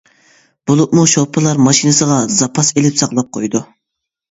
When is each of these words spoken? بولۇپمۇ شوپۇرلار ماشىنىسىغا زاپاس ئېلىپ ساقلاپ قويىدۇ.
بولۇپمۇ 0.71 1.03
شوپۇرلار 1.11 1.61
ماشىنىسىغا 1.67 2.19
زاپاس 2.39 2.75
ئېلىپ 2.75 3.01
ساقلاپ 3.05 3.33
قويىدۇ. 3.39 3.65